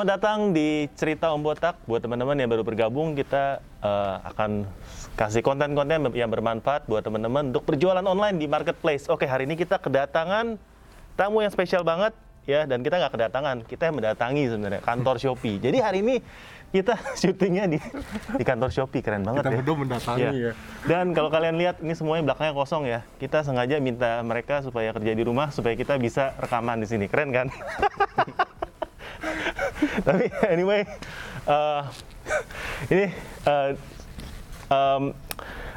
Selamat 0.00 0.16
datang 0.16 0.56
di 0.56 0.88
Cerita 0.96 1.28
Om 1.36 1.44
Botak. 1.44 1.76
Buat 1.84 2.00
teman-teman 2.00 2.32
yang 2.32 2.48
baru 2.48 2.64
bergabung, 2.64 3.12
kita 3.12 3.60
eh, 3.84 4.16
akan 4.32 4.64
kasih 5.12 5.44
konten-konten 5.44 6.08
yang 6.16 6.32
bermanfaat 6.32 6.88
buat 6.88 7.04
teman-teman 7.04 7.52
untuk 7.52 7.68
berjualan 7.68 8.00
online 8.00 8.40
di 8.40 8.48
marketplace. 8.48 9.12
Oke, 9.12 9.28
hari 9.28 9.44
ini 9.44 9.60
kita 9.60 9.76
kedatangan 9.76 10.56
tamu 11.20 11.44
yang 11.44 11.52
spesial 11.52 11.84
banget 11.84 12.16
ya, 12.48 12.64
dan 12.64 12.80
kita 12.80 12.96
nggak 12.96 13.12
kedatangan, 13.12 13.56
kita 13.68 13.92
yang 13.92 14.00
mendatangi 14.00 14.42
sebenarnya 14.48 14.80
kantor 14.80 15.16
Shopee. 15.20 15.60
Jadi 15.60 15.78
hari 15.84 16.00
ini 16.00 16.24
kita 16.72 16.96
syutingnya 17.20 17.68
di 17.68 17.76
di 18.40 18.44
kantor 18.48 18.72
Shopee, 18.72 19.04
keren 19.04 19.20
banget 19.20 19.44
Kita 19.44 19.52
ya. 19.52 19.56
berdua 19.60 19.76
mendatangi 19.84 20.24
Iya. 20.24 20.32
ya. 20.32 20.52
Dan 20.88 21.12
kalau 21.12 21.28
kalian 21.28 21.60
lihat 21.60 21.76
ini 21.84 21.92
semuanya 21.92 22.32
belakangnya 22.32 22.56
kosong 22.56 22.88
ya. 22.88 23.04
Kita 23.20 23.44
sengaja 23.44 23.76
minta 23.76 24.16
mereka 24.24 24.64
supaya 24.64 24.96
kerja 24.96 25.12
di 25.12 25.28
rumah 25.28 25.52
supaya 25.52 25.76
kita 25.76 26.00
bisa 26.00 26.32
rekaman 26.40 26.80
di 26.80 26.88
sini. 26.88 27.04
Keren 27.04 27.36
kan? 27.36 27.52
Tapi 30.06 30.28
anyway, 30.46 30.84
eh, 31.48 31.82
ini 32.92 33.06
eh, 33.46 33.70
em, 34.68 35.02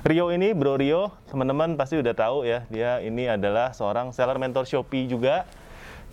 Rio 0.03 0.25
ini, 0.35 0.52
Bro 0.52 0.84
Rio, 0.84 1.16
teman-teman 1.31 1.80
pasti 1.80 1.95
udah 1.95 2.11
tahu 2.11 2.44
ya, 2.44 2.67
dia 2.67 2.99
ini 2.99 3.31
adalah 3.31 3.71
seorang 3.71 4.11
seller 4.11 4.35
mentor 4.35 4.67
Shopee 4.67 5.08
juga 5.08 5.47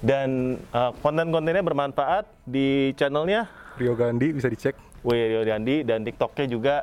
dan 0.01 0.57
eh, 0.61 0.93
konten-kontennya 1.03 1.65
bermanfaat 1.65 2.25
di 2.47 2.95
channelnya 2.97 3.51
Rio 3.77 3.97
Gandhi 3.97 4.33
bisa 4.37 4.49
dicek. 4.49 4.77
Wih 5.01 5.33
Rio 5.33 5.43
Dandi 5.49 5.81
dan 5.81 6.05
TikToknya 6.05 6.45
juga 6.45 6.77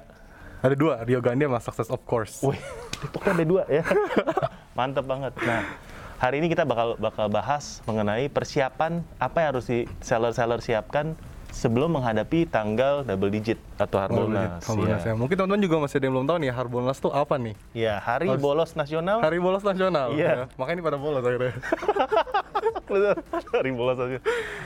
Ada 0.58 0.74
dua, 0.74 1.06
Rio 1.06 1.22
Gandhi 1.22 1.46
sama 1.46 1.62
Success 1.62 1.90
of 1.94 2.02
Course. 2.02 2.42
Wih, 2.42 2.58
TikToknya 3.06 3.32
ada 3.38 3.46
dua 3.46 3.64
ya. 3.70 3.86
Mantep 4.78 5.06
banget. 5.06 5.38
Nah, 5.46 5.62
hari 6.18 6.42
ini 6.42 6.50
kita 6.50 6.66
bakal 6.66 6.98
bakal 6.98 7.30
bahas 7.30 7.86
mengenai 7.86 8.26
persiapan 8.30 9.06
apa 9.22 9.38
yang 9.42 9.50
harus 9.54 9.66
si 9.70 9.86
seller-seller 10.02 10.60
siapkan 10.66 11.14
sebelum 11.54 11.98
menghadapi 11.98 12.46
tanggal 12.50 13.02
double 13.08 13.32
digit 13.34 13.58
atau 13.78 13.98
Harbolnas. 13.98 14.62
Harbolnas 14.66 15.02
ya. 15.06 15.14
ya. 15.14 15.16
Mungkin 15.16 15.36
teman-teman 15.38 15.62
juga 15.64 15.76
masih 15.82 15.96
ada 15.98 16.06
yang 16.06 16.14
belum 16.20 16.28
tahu 16.28 16.38
nih 16.44 16.52
Harbolnas 16.54 16.98
tuh 17.00 17.12
apa 17.14 17.36
nih? 17.40 17.56
Ya, 17.74 17.98
hari 17.98 18.28
Harus- 18.30 18.44
bolos 18.44 18.72
nasional. 18.78 19.18
Hari 19.24 19.38
bolos 19.42 19.64
nasional. 19.64 20.14
Iya. 20.14 20.28
ya. 20.28 20.44
Makanya 20.60 20.76
ini 20.78 20.84
pada 20.84 20.98
bolos 21.00 21.24
akhirnya. 21.24 21.54
Betul. 22.88 23.16
hari 23.58 23.72
bolos 23.74 23.98
aja. 23.98 24.20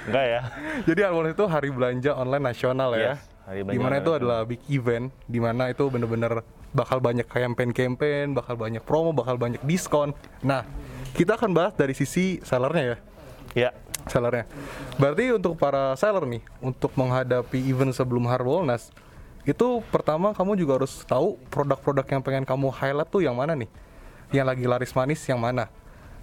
Enggak 0.09 0.25
ya. 0.25 0.41
Jadi 0.87 0.99
Harbolnas 1.05 1.31
itu 1.35 1.45
hari 1.47 1.69
belanja 1.69 2.11
online 2.17 2.43
nasional 2.43 2.89
ya. 2.97 3.13
Yes, 3.15 3.21
hari 3.45 3.59
belanja 3.61 3.75
Di 3.77 3.79
mana 3.79 3.95
itu 4.01 4.11
adalah 4.11 4.39
big 4.43 4.61
event, 4.67 5.05
di 5.29 5.39
mana 5.39 5.63
itu 5.69 5.83
bener-bener 5.87 6.43
bakal 6.71 7.03
banyak 7.03 7.27
campaign-campaign, 7.27 8.31
bakal 8.31 8.55
banyak 8.55 8.83
promo, 8.83 9.11
bakal 9.11 9.35
banyak 9.35 9.59
diskon. 9.67 10.15
Nah, 10.41 10.63
kita 11.15 11.35
akan 11.35 11.51
bahas 11.51 11.73
dari 11.75 11.91
sisi 11.95 12.39
sellernya 12.43 12.83
ya. 12.83 12.97
Ya. 13.51 13.71
sellernya. 14.09 14.49
Berarti 14.97 15.29
untuk 15.29 15.53
para 15.61 15.93
seller 15.93 16.25
nih, 16.25 16.41
untuk 16.57 16.89
menghadapi 16.97 17.61
event 17.69 17.93
sebelum 17.93 18.25
Harbolnas, 18.25 18.89
itu 19.45 19.81
pertama 19.93 20.33
kamu 20.33 20.57
juga 20.57 20.81
harus 20.81 21.05
tahu 21.05 21.37
produk-produk 21.53 22.05
yang 22.09 22.21
pengen 22.25 22.45
kamu 22.45 22.73
highlight 22.73 23.09
tuh 23.09 23.21
yang 23.21 23.37
mana 23.37 23.53
nih, 23.53 23.69
yang 24.33 24.49
lagi 24.49 24.65
laris 24.65 24.93
manis 24.97 25.21
yang 25.29 25.37
mana. 25.37 25.69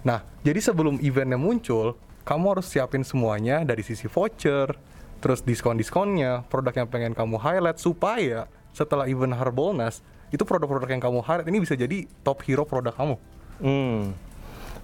Nah, 0.03 0.23
jadi 0.43 0.59
sebelum 0.59 0.99
eventnya 0.99 1.39
muncul, 1.39 1.95
kamu 2.23 2.59
harus 2.59 2.67
siapin 2.67 3.03
semuanya 3.03 3.63
dari 3.63 3.83
sisi 3.83 4.07
voucher, 4.07 4.75
terus 5.19 5.43
diskon-diskonnya, 5.43 6.47
produk 6.47 6.83
yang 6.83 6.87
pengen 6.87 7.13
kamu 7.15 7.35
highlight 7.39 7.79
supaya 7.79 8.47
setelah 8.71 9.07
event 9.07 9.35
Harbolnas, 9.35 9.99
itu 10.31 10.43
produk-produk 10.47 10.87
yang 10.87 11.03
kamu 11.03 11.19
highlight 11.23 11.47
ini 11.51 11.59
bisa 11.59 11.75
jadi 11.75 12.07
top 12.23 12.43
hero 12.47 12.63
produk 12.63 12.95
kamu. 12.95 13.15
Hmm. 13.59 14.15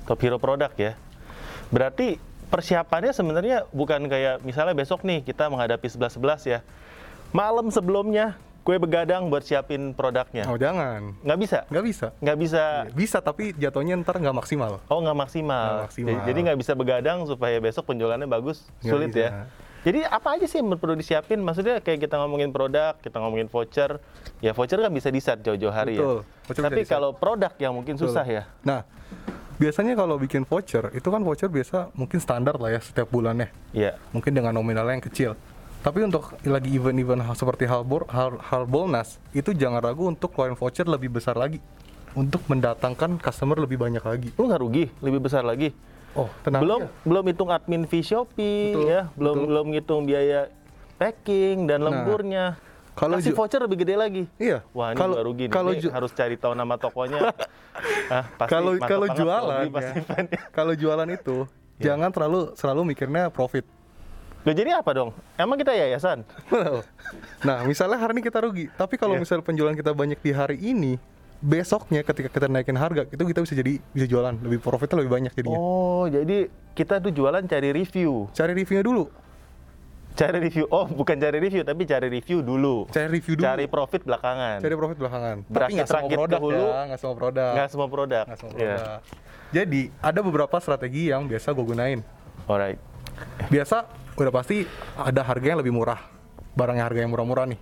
Top 0.05 0.21
hero 0.21 0.37
produk 0.37 0.69
ya. 0.73 0.93
Berarti 1.67 2.17
persiapannya 2.47 3.11
sebenarnya 3.11 3.65
bukan 3.69 4.05
kayak 4.05 4.45
misalnya 4.45 4.73
besok 4.73 5.01
nih 5.01 5.21
kita 5.21 5.49
menghadapi 5.49 5.85
11-11 5.85 6.21
ya. 6.47 6.59
Malam 7.33 7.67
sebelumnya 7.67 8.37
gue 8.61 8.77
begadang 8.77 9.29
buat 9.29 9.41
siapin 9.41 9.93
produknya. 9.93 10.45
Oh 10.45 10.57
jangan, 10.57 11.13
Nggak 11.21 11.39
bisa? 11.39 11.57
nggak 11.69 11.85
bisa. 11.85 12.07
Nggak 12.17 12.37
bisa. 12.39 12.63
Bisa 12.91 13.17
tapi 13.19 13.53
jatuhnya 13.53 13.93
ntar 13.99 14.17
nggak 14.17 14.33
maksimal. 14.35 14.81
Oh 14.87 15.01
nggak 15.01 15.17
maksimal. 15.19 15.69
Nggak 15.75 15.85
maksimal. 15.85 16.09
Jadi- 16.11 16.23
Jadi 16.25 16.39
nggak 16.41 16.57
bisa 16.57 16.71
begadang 16.73 17.17
supaya 17.25 17.57
besok 17.57 17.83
penjualannya 17.85 18.25
bagus. 18.25 18.65
Nggak 18.81 18.89
Sulit 18.89 19.09
bisa. 19.09 19.21
ya. 19.21 19.29
Jadi 19.85 19.99
apa 20.01 20.27
aja 20.33 20.45
sih 20.49 20.57
yang 20.57 20.73
perlu 20.73 20.97
disiapin? 20.97 21.37
Maksudnya 21.37 21.77
kayak 21.77 22.01
kita 22.01 22.17
ngomongin 22.17 22.49
produk, 22.49 22.97
kita 22.97 23.21
ngomongin 23.21 23.45
voucher. 23.45 24.01
Ya 24.41 24.49
voucher 24.49 24.81
kan 24.81 24.89
bisa 24.89 25.13
di 25.13 25.21
set 25.21 25.45
jauh-jauh 25.45 25.69
hari 25.69 25.93
Betul. 25.93 26.25
ya. 26.25 26.41
Voucher 26.41 26.63
Tapi 26.63 26.79
di-set. 26.81 26.89
kalau 26.89 27.09
produk 27.13 27.53
yang 27.57 27.69
mungkin 27.69 27.93
Betul. 27.93 28.09
susah 28.09 28.25
ya. 28.25 28.49
Nah, 28.65 28.81
biasanya 29.55 29.93
kalau 29.93 30.15
bikin 30.15 30.43
voucher, 30.43 30.91
itu 30.91 31.05
kan 31.05 31.21
voucher 31.21 31.47
biasa 31.47 31.89
mungkin 31.93 32.19
standar 32.19 32.55
lah 32.55 32.69
ya 32.69 32.79
setiap 32.79 33.07
bulannya. 33.07 33.49
Iya. 33.71 33.95
Mungkin 34.11 34.31
dengan 34.31 34.51
nominalnya 34.51 34.93
yang 34.93 35.05
kecil. 35.05 35.31
Tapi 35.79 36.01
untuk 36.01 36.33
lagi 36.41 36.73
event-event 36.73 37.21
hal- 37.21 37.37
seperti 37.37 37.69
Halbor, 37.69 38.09
Hal, 38.09 38.41
Halbolnas, 38.41 39.21
itu 39.31 39.53
jangan 39.53 39.79
ragu 39.79 40.05
untuk 40.05 40.33
keluarin 40.33 40.57
voucher 40.57 40.83
lebih 40.83 41.13
besar 41.13 41.37
lagi. 41.37 41.61
Untuk 42.11 42.41
mendatangkan 42.47 43.19
customer 43.19 43.59
lebih 43.59 43.77
banyak 43.77 44.01
lagi. 44.01 44.29
Lu 44.33 44.47
nggak 44.47 44.61
rugi, 44.61 44.87
lebih 44.97 45.19
besar 45.21 45.43
lagi. 45.43 45.75
Oh, 46.15 46.31
tenang 46.41 46.63
belum 46.63 46.81
aja. 46.81 46.91
belum 47.03 47.23
hitung 47.27 47.49
admin 47.51 47.83
fee 47.83 47.99
Shopee 47.99 48.71
Betul, 48.71 48.87
ya, 48.87 49.01
belum 49.13 49.35
betul. 49.35 49.47
belum 49.51 49.65
hitung 49.75 50.01
biaya 50.07 50.47
packing 50.95 51.67
dan 51.67 51.79
Nah, 51.79 51.91
lemburnya. 51.91 52.45
Kalau 52.95 53.19
Kasih 53.19 53.35
voucher 53.35 53.59
lebih 53.59 53.77
gede 53.83 53.95
lagi. 53.99 54.23
Iya. 54.39 54.63
Wah, 54.71 54.95
ini 54.95 54.97
kalau 54.97 55.13
juga 55.13 55.27
rugi 55.27 55.45
nih. 55.45 55.53
kalau 55.53 55.71
ju- 55.75 55.91
harus 55.91 56.11
cari 56.15 56.35
tahu 56.39 56.53
nama 56.55 56.79
tokonya. 56.79 57.19
ah, 58.15 58.23
pasti 58.39 58.51
kalau 58.55 58.71
kalau 58.79 59.07
jualan 59.11 59.67
ya, 59.67 59.91
kalau 60.57 60.73
jualan 60.73 61.09
itu 61.11 61.37
Iya. 61.75 61.91
jangan 61.91 62.09
terlalu 62.15 62.39
selalu 62.55 62.81
mikirnya 62.87 63.27
profit. 63.27 63.67
Loh, 64.47 64.55
jadi 64.55 64.79
apa 64.79 64.95
dong? 64.95 65.09
Emang 65.35 65.59
kita 65.59 65.75
yayasan? 65.75 66.23
nah, 67.47 67.67
misalnya 67.67 67.99
hari 67.99 68.15
ini 68.15 68.23
kita 68.23 68.39
rugi, 68.39 68.71
tapi 68.71 68.95
kalau 68.95 69.19
Iya. 69.19 69.27
misalnya 69.27 69.43
penjualan 69.43 69.75
kita 69.75 69.91
banyak 69.91 70.19
di 70.21 70.31
hari 70.31 70.55
ini, 70.55 70.95
besoknya 71.43 71.99
ketika 71.99 72.31
kita 72.31 72.47
naikin 72.47 72.77
harga, 72.77 73.03
itu 73.05 73.23
kita 73.25 73.43
bisa 73.43 73.53
jadi 73.53 73.81
bisa 73.91 74.05
jualan 74.07 74.39
lebih 74.39 74.63
profitnya 74.63 75.03
lebih 75.03 75.11
banyak 75.11 75.31
jadinya. 75.35 75.59
Oh, 75.59 76.07
jadi 76.07 76.47
kita 76.71 77.03
tuh 77.03 77.11
jualan 77.11 77.43
cari 77.43 77.75
review. 77.75 78.31
Cari 78.31 78.55
reviewnya 78.55 78.85
dulu, 78.85 79.09
Cari 80.15 80.39
review. 80.39 80.63
Oh, 80.71 80.87
bukan 80.87 81.19
cari 81.19 81.43
review, 81.43 81.67
tapi 81.67 81.83
cari 81.83 82.07
review 82.07 82.39
dulu. 82.39 82.87
cari 82.87 83.11
review 83.11 83.35
dulu, 83.35 83.45
Cari 83.45 83.65
profit 83.67 84.01
belakangan. 84.07 84.57
cari 84.63 84.75
profit 84.79 84.97
belakangan. 84.97 85.35
Tapi 85.43 85.71
nggak 85.75 85.87
semua 85.87 86.09
produk 86.09 86.39
ya, 86.39 86.81
nggak 86.87 86.99
semua 86.99 87.15
produk, 87.15 87.51
Nggak 87.51 87.69
semua 87.69 87.87
produk. 87.91 88.23
nggak 88.23 88.39
semua 88.39 88.51
Iya. 88.55 88.59
produk. 88.79 88.99
Jadi 89.51 89.81
ada 89.99 90.19
beberapa 90.23 90.55
strategi 90.63 91.11
yang 91.11 91.27
biasa 91.27 91.51
gue 91.51 91.65
gunain. 91.67 91.99
Alright. 92.47 92.79
Biasa 93.51 93.77
udah 94.15 94.31
pasti 94.31 94.63
ada 94.95 95.21
harga 95.21 95.47
yang 95.51 95.59
lebih 95.59 95.75
murah, 95.75 95.99
barang 96.55 96.75
yang 96.79 96.87
harga 96.87 96.99
yang 97.03 97.11
murah-murah 97.11 97.45
nih, 97.51 97.59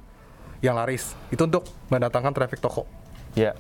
yang 0.62 0.78
laris. 0.78 1.18
Itu 1.34 1.50
untuk 1.50 1.66
mendatangkan 1.90 2.32
traffic 2.32 2.62
toko. 2.62 2.86
Ya, 3.34 3.58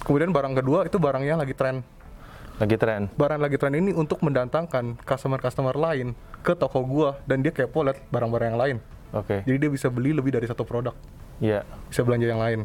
Kemudian 0.00 0.32
barang 0.32 0.56
kedua 0.56 0.88
itu 0.88 0.96
barang 0.96 1.20
yang 1.20 1.36
lagi 1.36 1.52
tren. 1.52 1.84
Lagi 2.60 2.76
tren. 2.76 3.08
barang 3.16 3.40
lagi 3.40 3.56
tren 3.56 3.72
ini 3.72 3.96
untuk 3.96 4.20
mendatangkan 4.20 5.00
customer-customer 5.00 5.72
lain 5.72 6.12
ke 6.44 6.52
toko 6.52 6.84
gua 6.84 7.16
dan 7.24 7.40
dia 7.40 7.48
kepo 7.50 7.80
liat 7.80 7.96
barang-barang 8.12 8.48
yang 8.52 8.60
lain. 8.60 8.76
Oke. 9.10 9.42
Jadi 9.42 9.56
dia 9.56 9.70
bisa 9.72 9.88
beli 9.88 10.12
lebih 10.12 10.30
dari 10.30 10.44
satu 10.44 10.62
produk, 10.62 10.92
Iya. 11.40 11.64
bisa 11.88 12.04
belanja 12.04 12.28
yang 12.28 12.38
lain. 12.38 12.60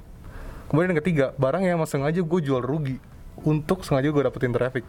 Kemudian 0.68 0.92
yang 0.92 1.00
ketiga, 1.00 1.26
barang 1.40 1.64
yang 1.64 1.80
emang 1.80 1.88
sengaja 1.88 2.20
gue 2.20 2.40
jual 2.44 2.60
rugi 2.60 3.00
untuk 3.42 3.82
sengaja 3.82 4.12
gue 4.12 4.22
dapetin 4.22 4.52
traffic. 4.52 4.84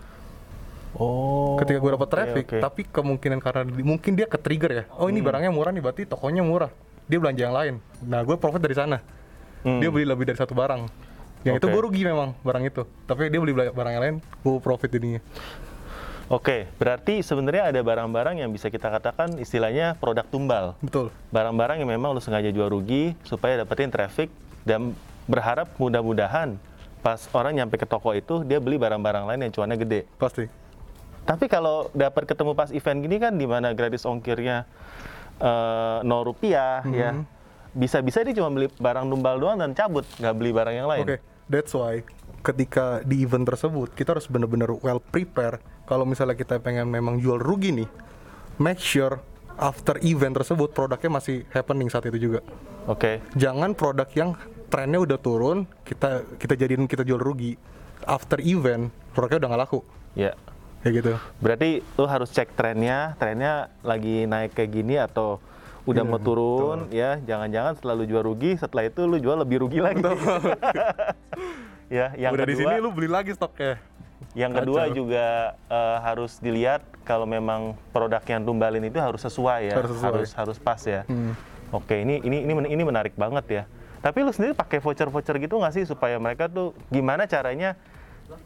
Oh. 0.97 1.61
Ketika 1.61 1.79
gue 1.79 1.93
dapet 1.93 2.09
traffic, 2.09 2.47
oke. 2.49 2.59
tapi 2.59 2.83
kemungkinan 2.83 3.39
karena 3.39 3.63
di- 3.63 3.85
mungkin 3.85 4.17
dia 4.17 4.25
ke 4.25 4.41
trigger 4.41 4.71
ya. 4.73 4.85
Oh 4.97 5.07
ini 5.07 5.21
barangnya 5.21 5.53
murah 5.53 5.71
nih, 5.71 5.85
berarti 5.85 6.03
tokonya 6.09 6.41
murah. 6.41 6.73
Dia 7.07 7.21
belanja 7.21 7.41
yang 7.41 7.55
lain. 7.55 7.75
Nah 8.03 8.25
gue 8.25 8.35
profit 8.35 8.59
dari 8.59 8.75
sana. 8.75 8.99
Hmm. 9.63 9.79
Dia 9.79 9.93
beli 9.93 10.09
lebih 10.09 10.25
dari 10.27 10.39
satu 10.41 10.57
barang. 10.57 11.06
Yang 11.47 11.63
itu 11.63 11.67
Oke. 11.71 11.75
gue 11.79 11.83
rugi 11.87 12.03
memang 12.03 12.35
barang 12.43 12.65
itu. 12.67 12.83
Tapi 13.07 13.31
dia 13.31 13.39
beli 13.39 13.55
barang 13.55 13.93
yang 13.95 14.03
lain, 14.03 14.17
gue 14.19 14.55
profit 14.59 14.91
jadinya. 14.91 15.23
Oke, 16.27 16.67
berarti 16.75 17.23
sebenarnya 17.23 17.71
ada 17.71 17.81
barang-barang 17.87 18.43
yang 18.43 18.51
bisa 18.51 18.67
kita 18.67 18.91
katakan 18.91 19.39
istilahnya 19.39 19.95
produk 19.95 20.27
tumbal. 20.27 20.75
Betul. 20.83 21.15
Barang-barang 21.31 21.79
yang 21.79 21.87
memang 21.87 22.19
lu 22.19 22.19
sengaja 22.19 22.51
jual 22.51 22.67
rugi 22.67 23.15
supaya 23.23 23.63
dapetin 23.63 23.95
traffic 23.95 24.27
dan 24.67 24.91
berharap 25.31 25.71
mudah-mudahan 25.79 26.59
pas 26.99 27.23
orang 27.31 27.55
nyampe 27.55 27.79
ke 27.79 27.87
toko 27.87 28.11
itu 28.11 28.43
dia 28.43 28.59
beli 28.59 28.75
barang-barang 28.75 29.31
lain 29.31 29.47
yang 29.47 29.53
cuannya 29.55 29.79
gede. 29.79 30.01
Pasti. 30.19 30.51
Tapi 31.23 31.47
kalau 31.47 31.95
dapat 31.95 32.27
ketemu 32.27 32.59
pas 32.59 32.75
event 32.75 32.99
gini 32.99 33.17
kan 33.23 33.31
di 33.39 33.47
mana 33.47 33.71
gratis 33.71 34.03
ongkirnya 34.03 34.67
eh, 35.39 35.99
nol 36.03 36.27
rupiah 36.27 36.83
ya. 36.91 37.23
Bisa-bisa 37.77 38.27
dia 38.27 38.35
cuma 38.35 38.51
beli 38.51 38.67
barang 38.83 39.07
tumbal 39.07 39.37
doang 39.39 39.61
dan 39.61 39.77
cabut, 39.77 40.03
nggak 40.19 40.35
beli 40.35 40.51
barang 40.51 40.75
yang 40.75 40.89
lain. 40.91 41.05
Oke, 41.07 41.17
that's 41.47 41.73
why 41.73 42.03
ketika 42.43 43.03
di 43.03 43.27
event 43.27 43.43
tersebut 43.43 43.91
kita 43.95 44.15
harus 44.15 44.31
benar-benar 44.31 44.79
well 44.83 45.03
prepare. 45.03 45.59
Kalau 45.87 46.03
misalnya 46.03 46.35
kita 46.35 46.59
pengen 46.59 46.91
memang 46.91 47.19
jual 47.19 47.39
rugi 47.39 47.71
nih, 47.71 47.89
make 48.59 48.79
sure 48.79 49.23
after 49.57 49.97
event 50.03 50.35
tersebut 50.35 50.75
produknya 50.75 51.11
masih 51.11 51.47
happening 51.55 51.87
saat 51.87 52.07
itu 52.11 52.31
juga. 52.31 52.41
Oke. 52.87 53.23
Jangan 53.39 53.75
produk 53.75 54.07
yang 54.15 54.35
trennya 54.67 54.99
udah 55.03 55.19
turun, 55.19 55.67
kita 55.87 56.27
kita 56.39 56.55
jadiin 56.59 56.91
kita 56.91 57.07
jual 57.07 57.19
rugi. 57.19 57.55
After 58.07 58.39
event 58.43 58.91
produknya 59.15 59.47
udah 59.47 59.49
nggak 59.55 59.63
laku, 59.67 59.81
Ya. 60.15 60.35
kayak 60.85 60.95
gitu. 61.03 61.13
Berarti 61.43 61.83
lu 61.99 62.07
harus 62.07 62.31
cek 62.31 62.55
trennya, 62.55 63.19
trennya 63.19 63.73
lagi 63.83 64.29
naik 64.29 64.55
kayak 64.55 64.71
gini 64.71 64.95
atau 65.01 65.43
udah 65.87 66.03
Iya, 66.03 66.09
mau 66.09 66.19
turun 66.19 66.79
ya 66.91 67.11
jangan-jangan 67.21 67.73
setelah 67.75 67.95
lu 67.95 68.05
jual 68.05 68.23
rugi 68.25 68.51
setelah 68.55 68.85
itu 68.85 69.01
lu 69.03 69.17
jual 69.17 69.39
lebih 69.39 69.63
rugi 69.63 69.79
lagi 69.79 70.03
ya 71.89 72.11
yang 72.17 72.35
Udah 72.35 72.45
di 72.45 72.53
kedua 72.53 72.63
sini 72.69 72.75
lu 72.79 72.91
beli 72.91 73.07
lagi 73.09 73.31
stoknya. 73.33 73.79
yang 74.33 74.51
kedua 74.51 74.85
Kacau. 74.85 74.97
juga 74.97 75.27
eh, 75.65 75.97
harus 76.01 76.33
dilihat 76.37 76.83
kalau 77.03 77.25
memang 77.25 77.61
produk 77.89 78.21
yang 78.21 78.43
tumbalin 78.43 78.83
itu 78.83 78.99
harus 78.99 79.21
sesuai 79.21 79.61
ya 79.67 79.75
Harus 79.77 79.91
sesuai. 79.95 80.11
harus 80.13 80.31
harus 80.35 80.59
pas 80.59 80.81
ya 80.81 81.05
Hmm. 81.05 81.33
oke 81.71 81.95
ini 81.95 82.19
ini 82.21 82.43
ini 82.43 82.53
ini 82.69 82.83
menarik 82.83 83.15
banget 83.15 83.45
ya 83.47 83.63
tapi 84.01 84.21
lu 84.21 84.31
sendiri 84.31 84.53
pakai 84.53 84.79
voucher 84.79 85.07
voucher 85.07 85.37
gitu 85.37 85.57
nggak 85.57 85.73
sih 85.73 85.85
supaya 85.85 86.17
mereka 86.17 86.49
tuh 86.49 86.75
gimana 86.89 87.25
caranya 87.25 87.79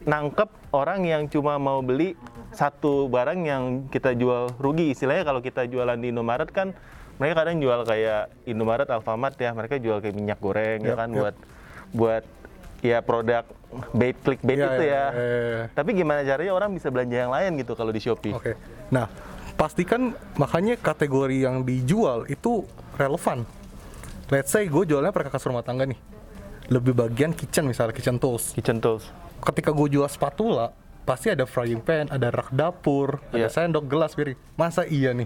nangkep 0.01 0.45
orang 0.69 1.01
yang 1.03 1.25
cuma 1.25 1.57
mau 1.57 1.81
beli 1.81 2.13
satu 2.51 3.07
barang 3.07 3.39
yang 3.41 3.63
kita 3.87 4.13
jual 4.13 4.53
rugi 4.55 4.91
istilahnya 4.91 5.23
kalau 5.23 5.39
kita 5.39 5.65
jualan 5.65 5.97
di 5.97 6.09
Indomaret 6.09 6.49
kan 6.49 6.77
mereka 7.17 7.33
kadang 7.37 7.57
jual 7.57 7.79
kayak 7.81 8.21
Indomaret 8.45 8.87
Alfamart 8.87 9.35
ya 9.35 9.51
mereka 9.51 9.75
jual 9.75 9.99
kayak 9.99 10.13
minyak 10.13 10.37
goreng 10.37 10.79
ya 10.79 10.93
Yap, 10.93 10.97
kan 10.97 11.09
yap. 11.09 11.17
buat 11.17 11.35
buat 11.91 12.23
ya 12.81 12.97
produk 12.99 13.43
bait 13.91 14.17
click 14.17 14.41
bait 14.41 14.57
Iya, 14.57 14.67
itu 14.69 14.83
iya, 14.83 14.91
ya 14.91 15.05
iya, 15.11 15.37
iya. 15.37 15.63
tapi 15.71 15.89
gimana 15.91 16.21
caranya 16.21 16.51
orang 16.51 16.69
bisa 16.71 16.87
belanja 16.87 17.17
yang 17.17 17.31
lain 17.31 17.51
gitu 17.57 17.73
kalau 17.73 17.89
di 17.89 17.99
Shopee 17.99 18.33
Oke. 18.33 18.53
Nah, 18.89 19.07
pastikan 19.53 20.11
makanya 20.35 20.75
kategori 20.75 21.37
yang 21.39 21.61
dijual 21.61 22.25
itu 22.25 22.65
relevan. 22.95 23.47
Let's 24.27 24.49
say 24.49 24.65
gue 24.65 24.83
jualnya 24.83 25.11
perkakas 25.11 25.43
rumah 25.43 25.61
tangga 25.61 25.83
nih. 25.83 25.95
Lebih 26.67 26.91
bagian 26.93 27.31
kitchen 27.31 27.63
misalnya 27.65 27.91
kitchen 27.91 28.15
tools. 28.15 28.51
kitchen 28.51 28.79
tools 28.79 29.07
Ketika 29.39 29.71
gue 29.71 29.87
jual 29.89 30.05
spatula, 30.05 30.71
pasti 31.01 31.27
ada 31.27 31.43
frying 31.43 31.79
pan, 31.79 32.05
ada 32.07 32.29
rak 32.29 32.51
dapur, 32.51 33.17
ada 33.29 33.37
Iya. 33.37 33.49
sendok, 33.49 33.85
gelas, 33.85 34.11
piring. 34.11 34.37
Masa 34.53 34.83
iya 34.83 35.11
nih? 35.11 35.25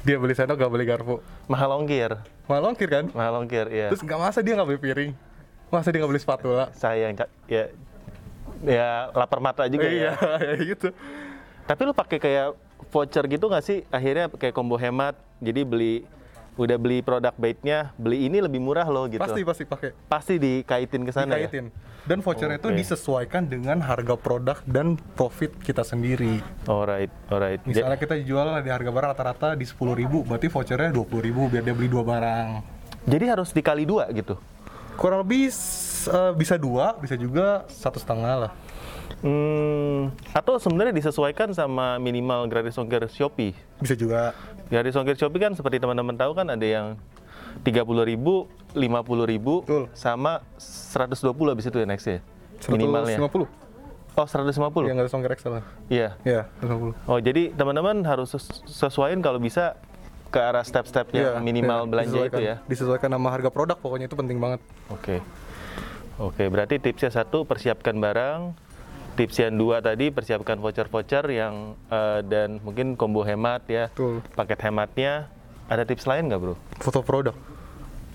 Dia 0.00 0.16
beli 0.16 0.32
sendok 0.32 0.56
gak 0.56 0.72
beli 0.72 0.88
garpu. 0.88 1.20
mahal 1.44 1.76
ongkir 1.76 2.16
Malah 2.48 2.72
ongkir 2.72 2.88
kan? 2.88 3.04
mahal 3.12 3.44
ongkir 3.44 3.68
ya 3.68 3.92
Terus 3.92 4.00
nggak 4.00 4.20
masa 4.20 4.40
dia 4.40 4.56
nggak 4.56 4.68
beli 4.68 4.80
piring? 4.80 5.10
Masa 5.68 5.92
dia 5.92 5.98
nggak 6.00 6.10
beli 6.10 6.22
spatula? 6.22 6.64
sayang 6.72 7.14
ya 7.46 7.68
ya 8.60 9.08
lapar 9.14 9.40
mata 9.40 9.64
juga 9.70 9.88
iya, 9.88 10.12
ya 10.12 10.52
ya 10.52 10.54
gitu. 10.60 10.88
tapi 11.64 11.80
lu 11.86 11.94
pakai 11.96 12.18
kayak 12.20 12.52
voucher 12.92 13.24
gitu 13.24 13.48
nggak 13.48 13.64
sih 13.64 13.78
akhirnya 13.88 14.28
kayak 14.28 14.52
combo 14.52 14.76
hemat 14.76 15.16
jadi 15.40 15.64
beli 15.64 16.04
udah 16.60 16.76
beli 16.76 17.00
produk 17.00 17.32
baitnya 17.34 17.96
beli 17.96 18.28
ini 18.28 18.44
lebih 18.44 18.60
murah 18.60 18.84
loh 18.84 19.08
gitu 19.08 19.16
Pasti 19.16 19.40
pasti 19.40 19.64
pakai. 19.64 19.90
pasti 20.06 20.34
dikaitin 20.36 21.02
ke 21.02 21.12
sana 21.12 21.40
ya 21.40 21.48
Dikaitin. 21.48 21.72
Dan 22.00 22.20
vouchernya 22.20 22.56
itu 22.56 22.68
Oke. 22.68 22.76
disesuaikan 22.80 23.44
dengan 23.44 23.80
harga 23.80 24.16
produk 24.16 24.56
dan 24.64 24.96
profit 25.16 25.52
kita 25.60 25.80
sendiri. 25.80 26.40
alright 26.64 27.08
alright 27.28 27.60
Misalnya 27.64 27.96
kita 27.96 28.20
jual 28.20 28.60
di 28.60 28.68
harga 28.68 28.88
barang 28.88 29.10
rata-rata 29.12 29.48
di 29.52 29.64
10.000, 29.64 30.28
berarti 30.28 30.46
vouchernya 30.48 30.90
20.000 30.92 31.52
biar 31.52 31.62
dia 31.64 31.74
beli 31.76 31.88
dua 31.88 32.04
barang. 32.04 32.48
jadi 33.04 33.24
harus 33.32 33.52
dikali 33.52 33.88
dua 33.88 34.08
gitu 34.12 34.36
Kurang 34.96 35.24
lebih 35.24 35.48
eh, 35.48 36.32
bisa 36.36 36.60
dua, 36.60 36.92
bisa 37.00 37.16
juga 37.16 37.64
satu 37.72 37.96
setengah 37.96 38.34
lah. 38.36 38.52
Hmm, 39.20 40.14
atau 40.30 40.56
sebenarnya 40.56 40.94
disesuaikan 40.94 41.50
sama 41.50 41.98
minimal 41.98 42.46
gratis 42.46 42.74
ongkir 42.74 43.04
Shopee. 43.06 43.52
Bisa 43.78 43.92
juga. 43.92 44.32
Gratis 44.66 44.94
ongkir 44.94 45.18
Shopee 45.18 45.40
kan 45.40 45.52
seperti 45.52 45.76
teman-teman 45.76 46.14
tahu 46.14 46.32
kan 46.32 46.48
ada 46.48 46.62
yang 46.62 46.86
30.000, 47.60 48.16
50.000 48.72 48.78
Betul. 49.66 49.84
sama 49.92 50.40
120 50.56 51.52
habis 51.52 51.66
itu 51.66 51.76
ya 51.76 51.86
next 51.86 52.06
ya. 52.06 52.18
Minimalnya. 52.70 53.18
150. 53.18 53.44
Oh, 54.16 54.26
150. 54.26 54.90
Yang 54.90 54.98
ada 55.00 55.10
songkir 55.10 55.30
Excel. 55.32 55.62
Iya. 55.88 56.16
Ya, 56.22 56.46
150. 56.62 56.94
Oh, 57.04 57.18
jadi 57.18 57.50
teman-teman 57.52 58.02
harus 58.02 58.32
ses- 58.32 58.62
sesuaiin 58.66 59.20
kalau 59.20 59.38
bisa 59.38 59.76
ke 60.30 60.38
arah 60.38 60.62
step-step 60.62 61.10
yang 61.10 61.36
Iya, 61.36 61.42
minimal 61.42 61.84
iya, 61.84 61.90
belanja 61.90 62.18
itu 62.24 62.40
ya. 62.40 62.56
Disesuaikan 62.70 63.10
sama 63.10 63.28
harga 63.34 63.50
produk 63.50 63.74
pokoknya 63.76 64.06
itu 64.06 64.14
penting 64.14 64.38
banget. 64.38 64.62
Oke. 64.88 65.18
Oke, 66.20 66.46
berarti 66.46 66.78
tipsnya 66.78 67.10
satu 67.10 67.42
persiapkan 67.42 67.96
barang. 67.96 68.54
Tips 69.18 69.36
yang 69.42 69.58
dua 69.58 69.82
tadi 69.82 70.08
persiapkan 70.08 70.56
voucher-voucher 70.62 71.24
yang 71.28 71.74
eh, 71.90 72.20
dan 72.24 72.62
mungkin 72.62 72.94
combo 72.94 73.26
hemat 73.26 73.66
ya. 73.66 73.90
Betul. 73.92 74.22
Paket 74.34 74.60
hematnya. 74.70 75.28
Ada 75.70 75.86
tips 75.86 76.06
lain 76.06 76.26
nggak 76.30 76.40
bro? 76.42 76.54
Foto 76.82 77.00
produk. 77.02 77.36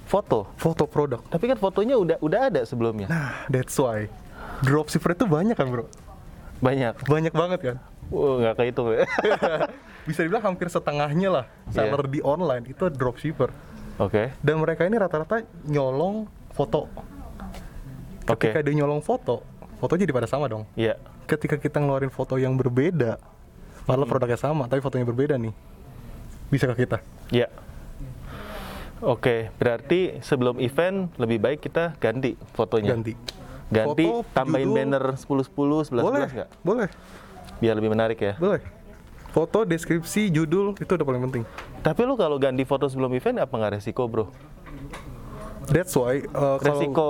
Foto. 0.05 0.51
Foto 0.59 0.83
produk. 0.85 1.23
Tapi 1.31 1.45
kan 1.47 1.57
fotonya 1.57 1.95
udah 1.95 2.17
udah 2.19 2.39
ada 2.51 2.61
sebelumnya. 2.67 3.07
Nah, 3.07 3.47
that's 3.47 3.75
why. 3.79 4.11
Dropshipper 4.63 5.15
itu 5.15 5.25
banyak 5.27 5.55
kan 5.55 5.67
bro? 5.71 5.87
Banyak. 6.59 7.07
Banyak 7.07 7.33
banget 7.35 7.59
kan? 7.63 7.77
Wah, 8.13 8.37
nggak 8.43 8.55
kehitung 8.59 8.93
ya. 8.93 9.07
Bisa 10.07 10.21
dibilang 10.21 10.45
hampir 10.53 10.69
setengahnya 10.69 11.29
lah 11.33 11.45
seller 11.73 12.05
di 12.05 12.21
online 12.21 12.69
itu 12.69 12.85
dropshipper. 12.93 13.49
Oke. 13.97 14.35
Dan 14.43 14.61
mereka 14.61 14.85
ini 14.85 14.99
rata-rata 14.99 15.41
nyolong 15.65 16.29
foto. 16.53 16.91
Oke. 18.29 18.51
Ketika 18.51 18.61
dia 18.61 18.75
nyolong 18.77 19.01
foto, 19.01 19.41
foto 19.77 19.93
jadi 19.93 20.11
pada 20.11 20.25
sama 20.25 20.45
dong. 20.45 20.63
Iya. 20.73 20.95
Ketika 21.25 21.55
kita 21.55 21.79
ngeluarin 21.79 22.09
foto 22.09 22.35
yang 22.35 22.53
berbeda, 22.53 23.17
padahal 23.83 24.05
produknya 24.05 24.37
sama, 24.37 24.65
tapi 24.65 24.79
fotonya 24.79 25.03
berbeda 25.03 25.35
nih, 25.35 25.53
bisa 26.47 26.65
ke 26.65 26.85
kita. 26.85 27.01
Iya. 27.29 27.49
Oke, 28.99 29.51
berarti 29.55 30.23
sebelum 30.23 30.57
event 30.57 31.11
lebih 31.15 31.37
baik 31.37 31.59
kita 31.61 31.93
ganti 31.97 32.33
fotonya. 32.55 32.95
Ganti. 32.95 33.13
Ganti, 33.65 34.05
Foto, 34.05 34.21
tambahin 34.31 34.69
judul. 34.69 34.77
banner 34.77 35.03
10 35.17 35.25
10 35.25 35.89
11 35.89 36.05
boleh, 36.05 36.25
11 36.29 36.37
nggak? 36.37 36.49
boleh, 36.61 36.87
Biar 37.57 37.73
lebih 37.73 37.89
menarik 37.89 38.19
ya. 38.21 38.33
boleh. 38.37 38.61
Foto, 39.33 39.65
deskripsi, 39.65 40.29
judul 40.29 40.77
itu 40.77 40.87
udah 40.87 41.01
paling 41.03 41.23
penting. 41.27 41.43
Tapi 41.81 42.01
lu 42.05 42.13
kalau 42.13 42.37
ganti 42.37 42.61
foto 42.63 42.85
sebelum 42.85 43.09
event 43.11 43.41
apa 43.41 43.51
nggak 43.51 43.73
resiko, 43.75 44.05
Bro? 44.05 44.29
That's 45.65 45.91
why 45.91 46.21
uh, 46.29 46.61
kalau 46.61 46.61
Resiko 46.61 47.09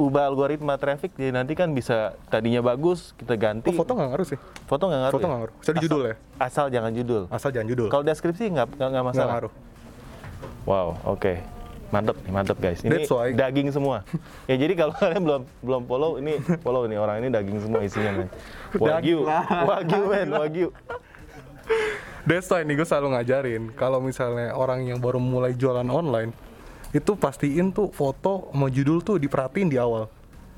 ubah 0.00 0.32
algoritma 0.32 0.80
traffic 0.80 1.12
jadi 1.12 1.28
nanti 1.28 1.52
kan 1.52 1.68
bisa 1.76 2.16
tadinya 2.32 2.64
bagus 2.64 3.12
kita 3.20 3.36
ganti. 3.36 3.68
oh, 3.68 3.76
foto 3.76 3.92
nggak 3.92 4.08
ngaruh 4.08 4.26
sih. 4.26 4.38
Foto 4.64 4.88
nggak 4.88 5.00
ngaruh. 5.04 5.12
Foto 5.12 5.20
ya? 5.20 5.28
nggak 5.28 5.40
ngaruh. 5.44 5.54
Jadi 5.60 5.78
judul 5.84 6.00
ya. 6.08 6.14
Asal 6.40 6.66
jangan 6.72 6.92
judul. 6.96 7.22
Asal 7.28 7.48
jangan 7.52 7.68
judul. 7.68 7.88
Kalau 7.92 8.00
deskripsi 8.00 8.48
nggak 8.48 8.66
nggak 8.72 8.76
nggak 8.80 8.88
Nggak 8.88 9.04
masalah. 9.12 9.32
ngaruh. 9.36 9.52
Wow, 10.64 10.88
oke. 11.04 11.32
Mantep 11.90 12.16
nih, 12.22 12.32
mantep 12.32 12.56
guys. 12.62 12.80
Ini 12.80 13.02
That's 13.02 13.10
why. 13.12 13.34
daging 13.34 13.68
semua. 13.74 14.06
ya 14.50 14.56
jadi 14.56 14.72
kalau 14.72 14.94
kalian 14.96 15.22
belum 15.26 15.42
belum 15.60 15.82
follow 15.84 16.12
ini 16.16 16.32
follow 16.64 16.82
ini 16.88 16.96
orang 16.96 17.20
ini 17.20 17.28
daging 17.28 17.58
semua 17.60 17.80
isinya 17.84 18.24
men. 18.24 18.28
Wagyu, 18.80 19.26
wagyu 19.68 20.02
men, 20.08 20.28
wagyu. 20.32 20.68
That's 22.24 22.48
why 22.48 22.64
nih 22.64 22.76
gue 22.78 22.86
selalu 22.86 23.16
ngajarin 23.16 23.62
kalau 23.76 23.98
misalnya 24.00 24.54
orang 24.54 24.86
yang 24.86 24.96
baru 25.02 25.20
mulai 25.20 25.52
jualan 25.52 25.86
online 25.86 26.30
itu 26.90 27.12
pastiin 27.14 27.70
tuh 27.70 27.88
foto 27.90 28.50
sama 28.50 28.66
judul 28.66 28.98
tuh 29.00 29.16
diperhatiin 29.16 29.70
di 29.70 29.78
awal 29.78 30.10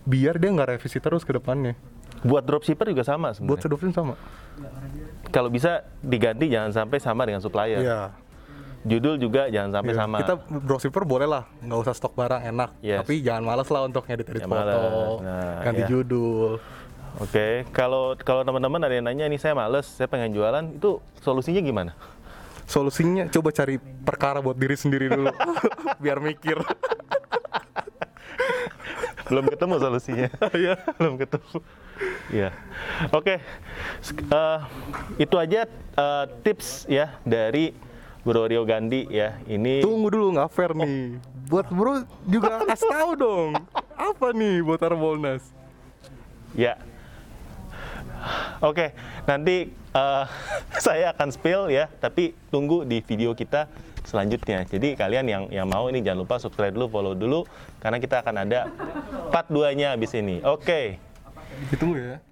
biar 0.02 0.34
dia 0.34 0.50
nggak 0.50 0.78
revisi 0.78 0.98
terus 0.98 1.22
ke 1.22 1.30
depannya. 1.30 1.78
Buat 2.22 2.46
dropshipper 2.46 2.90
juga 2.90 3.02
sama 3.02 3.30
Buat 3.30 3.38
sebenarnya. 3.38 3.62
sedupin 3.62 3.90
sama. 3.90 4.14
Kalau 5.30 5.48
bisa 5.48 5.82
diganti 6.02 6.50
jangan 6.50 6.70
sampai 6.74 6.98
sama 6.98 7.22
dengan 7.26 7.42
supplier. 7.42 7.82
Iya. 7.82 8.14
Judul 8.82 9.14
juga 9.14 9.46
jangan 9.46 9.78
sampai 9.78 9.94
Iya. 9.94 10.00
sama. 10.02 10.16
Kita 10.18 10.34
dropshipper 10.42 11.06
boleh 11.06 11.26
lah, 11.26 11.46
nggak 11.62 11.78
usah 11.78 11.94
stok 11.94 12.18
barang 12.18 12.42
enak. 12.50 12.70
Yes. 12.82 12.98
Tapi 13.06 13.22
jangan 13.22 13.42
males 13.46 13.68
lah 13.70 13.82
untuk 13.86 14.02
ngedit-edit 14.06 14.42
Ya, 14.42 14.48
foto, 14.50 14.58
males. 14.58 15.10
Nah, 15.22 15.54
ganti 15.62 15.82
iya. 15.82 15.90
judul. 15.90 16.52
Oke, 17.20 17.48
kalau 17.70 18.16
kalau 18.18 18.42
teman-teman 18.42 18.80
ada 18.82 18.94
yang 18.94 19.06
nanya 19.06 19.30
ini 19.30 19.38
saya 19.38 19.54
males, 19.54 19.86
saya 19.86 20.08
pengen 20.10 20.34
jualan, 20.34 20.64
itu 20.74 20.98
solusinya 21.22 21.62
gimana? 21.62 21.92
Solusinya 22.72 23.28
coba 23.28 23.52
cari 23.52 23.76
perkara 23.76 24.40
buat 24.40 24.56
diri 24.56 24.72
sendiri 24.72 25.12
dulu, 25.12 25.28
biar 26.02 26.24
mikir. 26.24 26.56
belum 29.28 29.44
ketemu 29.48 29.74
solusinya. 29.76 30.28
Iya, 30.56 30.74
belum 30.96 31.14
ketemu. 31.20 31.56
Iya. 32.32 32.48
Oke. 33.12 33.44
Sek- 34.00 34.24
eh, 34.24 34.58
itu 35.20 35.36
aja 35.36 35.68
eh, 35.68 36.24
tips 36.40 36.88
ya 36.88 37.12
dari 37.22 37.76
Bro 38.24 38.48
Rio 38.48 38.64
Gandhi 38.64 39.04
ya. 39.08 39.36
Ini 39.44 39.84
Tunggu 39.84 40.08
dulu 40.08 40.26
nggak 40.32 40.48
fair 40.48 40.72
nih. 40.72 41.20
Buat 41.48 41.68
bro 41.68 42.08
juga 42.24 42.60
kasih 42.72 42.88
tahu 42.88 43.10
dong. 43.16 43.50
Apa 43.92 44.32
nih 44.32 44.64
buat 44.64 44.80
Arbolnas? 44.80 45.44
ya. 46.52 46.76
Oke, 48.62 48.94
nanti 49.26 49.70
eh, 49.72 50.24
saya 50.86 51.12
akan 51.14 51.28
spill 51.34 51.68
ya, 51.68 51.90
tapi 52.00 52.32
tunggu 52.48 52.86
di 52.86 53.02
video 53.02 53.34
kita 53.34 53.66
selanjutnya. 54.06 54.66
Jadi 54.66 54.98
kalian 54.98 55.26
yang 55.26 55.44
yang 55.50 55.66
mau 55.66 55.86
ini 55.86 56.02
jangan 56.02 56.26
lupa 56.26 56.38
subscribe 56.42 56.74
dulu, 56.74 56.86
follow 56.90 57.14
dulu 57.14 57.46
karena 57.78 57.98
kita 58.02 58.22
akan 58.22 58.46
ada 58.46 58.70
part 59.30 59.46
2-nya 59.50 59.94
habis 59.94 60.14
ini. 60.14 60.42
Oke. 60.42 60.98
Ditunggu 61.70 61.98
ya. 61.98 62.31